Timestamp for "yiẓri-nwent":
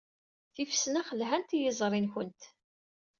1.61-2.41